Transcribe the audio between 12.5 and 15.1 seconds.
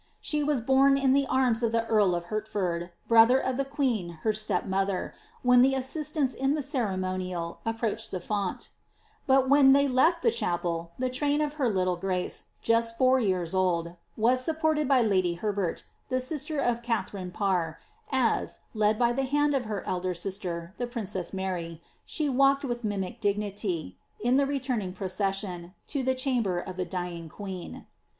just four years old, was supported by